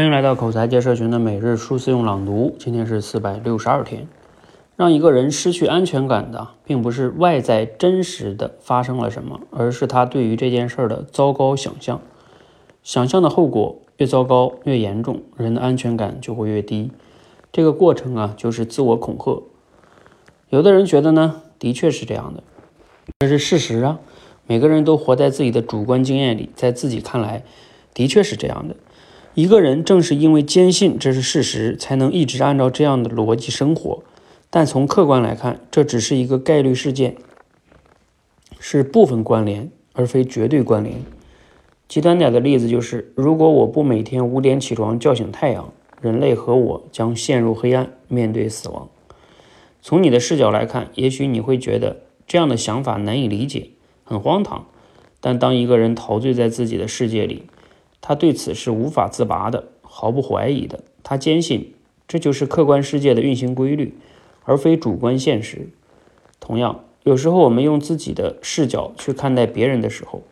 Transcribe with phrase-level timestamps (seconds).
[0.00, 4.08] 欢迎来到口才界社群的每日数字用朗读，今天是四百六十二天。
[4.74, 12.00] 让一个人失去安全感的，并不是外在真实的发生了什么，而是他对于这件事的糟糕想象。
[12.82, 16.90] 想象的后果越糟糕、越严重，人的安全感就会越低。
[17.52, 19.42] 这个过程啊，就是自我恐吓。
[20.48, 22.42] 有的人觉得呢，的确是这样的，
[23.18, 23.98] 这是事实啊。
[24.46, 27.44] 每个人都活在自己的主观经验里，在自己看来，
[27.92, 28.74] 的确是这样的。
[29.34, 34.02] 一个人正是因为坚信这是事实，才能一直按照这样的逻辑生活。
[34.50, 37.14] 但从客观来看，这只是一个概率事件，
[38.58, 40.96] 是部分关联，而非绝对关联。
[41.86, 48.88] 极端点的例子就是：如果我不每天五点起床叫醒太阳，人类和我将陷入黑暗，面对死亡。
[49.80, 53.70] 从你的视角来看，也许你会觉得这样的想法难以理解，
[54.02, 54.66] 很荒唐。
[55.20, 57.44] 但当一个人陶醉在自己的世界里，
[58.00, 60.80] 他对此是无法自拔的，毫不怀疑的。
[61.02, 61.74] 他坚信
[62.08, 63.94] 这就是客观世界的运行规律，
[64.44, 65.68] 而非主观现实。
[66.38, 70.22] 同样，有时候我们用自己的视角去看待别人的时候，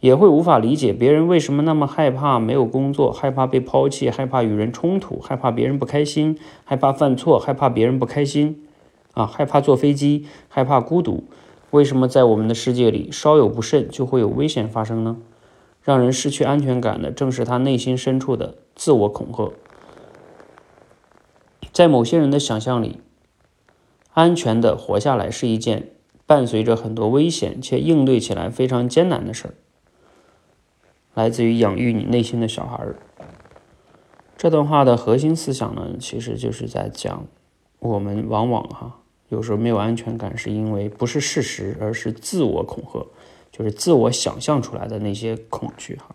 [0.00, 8.66] 也会无法理解别人为什么那么害怕没有工作，害怕被抛弃，害怕与人冲突，害怕别人不开心，害怕犯错，害怕别人不开心，
[9.14, 11.24] 啊，害怕坐飞机，害怕孤独。
[11.70, 15.16] 为什么在我们的世界里，稍有不慎就会有危险发生呢？
[15.86, 19.52] 让人失去安全感的，正是他内心深处的自我恐吓。
[21.72, 22.98] 在某些人的想象里，
[24.12, 25.92] 安全的活下来是一件
[26.26, 29.54] 伴随着很多危险且应对起来非常艰难的事儿。
[31.14, 32.96] 来自于养育你内心的小孩儿。
[34.36, 37.24] 这段话的核心思想呢，其实就是在讲，
[37.78, 38.98] 我们往往哈
[39.28, 43.06] 有时候没有安全感，是因为不是事实，而是自我恐吓。
[43.56, 46.14] 就是自我想象出来的那些恐惧哈，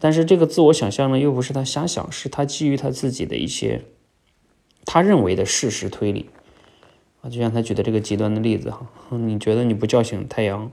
[0.00, 3.82] 但是这个自我想象呢，又不是他瞎想，是他基于他自己的一些
[4.84, 6.30] 他认为的事实推理
[7.22, 7.30] 啊。
[7.30, 10.72] 就像他举的这个极端的例子哈，你觉得你不叫醒太阳，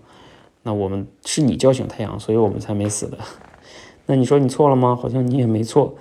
[0.63, 3.19] 那我们是你叫醒太阳，所以我们才没死的。
[4.07, 4.95] 那你说你错了吗？
[5.00, 5.95] 好像你也没错。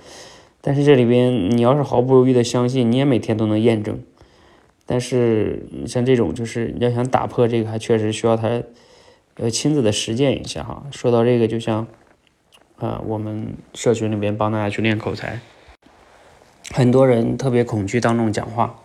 [0.61, 3.99] 但是这里边你要是毫不犹豫的相信，你也每天都能验证。
[4.87, 8.63] 但是像这种就是你要想打破这个，还确实需要他。
[9.37, 10.83] 要亲自的实践一下哈。
[10.91, 11.87] 说到这个，就像，
[12.77, 15.39] 啊，我们社群里边帮大家去练口才，
[16.71, 18.79] 很多人特别恐惧当众讲话。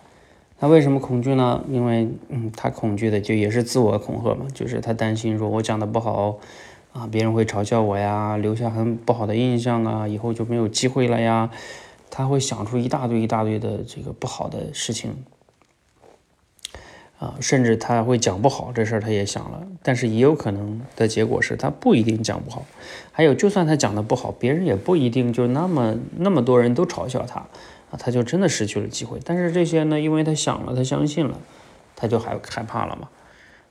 [0.58, 1.64] 他为什么恐惧呢？
[1.70, 6.38] 因为，嗯，他恐惧的就也是自我恐吓嘛，就是他担心说我讲的不好，
[6.92, 11.50] 啊，别人会嘲笑我呀，留下很不好的印象啊，以后就没有机会了呀。
[12.10, 15.14] 他会想出一大堆一大堆的这个不好的事情。
[17.20, 22.64] 啊，甚至他会讲不好这事儿，他也想了，但是也有可能的结果是他不一定讲不好。
[23.12, 27.40] 还有，就算他讲的不好，别人也不一定就那么那么多人都嘲笑他
[27.90, 29.18] 啊，他就真的失去了机会。
[29.22, 31.38] 但是这些呢，因为他想了，他相信了，
[31.94, 33.08] 他就害害怕了嘛。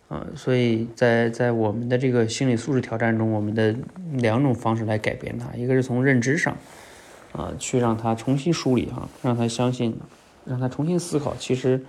[0.10, 3.76] 啊，所以在在我们的这个心理素质挑战中，我们的
[4.14, 6.56] 两种方式来改变他，一个是从认知上
[7.32, 10.00] 啊，去让他重新梳理哈，让他相信，
[10.46, 11.84] 让他重新思考，其实。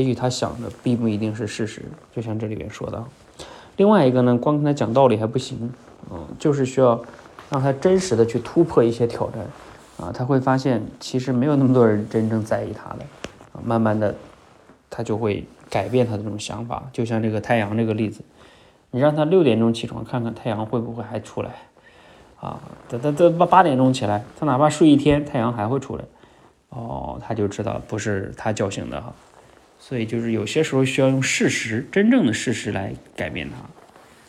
[0.00, 3.04] 也许他想的并不一定是事实，就像这里边说的。
[3.76, 5.70] 另外一个呢，光跟他讲道理还不行，
[6.10, 6.98] 嗯，就是需要
[7.50, 9.44] 让他真实的去突破一些挑战，
[9.98, 13.04] 啊，他会发现其实没有那么多人真正在意他的，
[13.52, 14.14] 啊，慢慢的
[14.88, 16.82] 他就会改变他的这种想法。
[16.94, 18.22] 就像这个太阳这个例子，
[18.90, 21.50] 你让他六点钟起床看看太阳会不会还出来，
[22.40, 26.04] 啊，他他他八八点钟起来，他哪怕睡一天，太阳还会出来，
[26.70, 29.12] 哦，他就知道不是他叫醒的哈。
[29.80, 33.56] 所以就是有些时候需要用事实，真正的事实来改变它，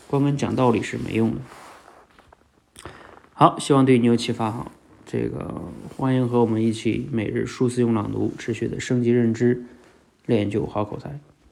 [0.08, 1.42] 光跟讲道理是没用的。
[3.34, 4.72] 好，希望对你有启发哈。
[5.06, 5.62] 这个
[5.98, 9.64] 欢迎和我们一起每日数字用朗读，持续的升级认知，
[10.26, 11.20] 练就好口才。